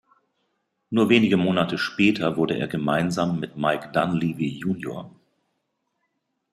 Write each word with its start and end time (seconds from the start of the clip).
Nur 0.89 1.09
wenige 1.09 1.37
Monate 1.37 1.77
später 1.77 2.35
wurde 2.35 2.57
er 2.57 2.67
gemeinsam 2.67 3.39
mit 3.39 3.55
Mike 3.55 3.91
Dunleavy, 3.93 4.47
Jr. 4.57 5.11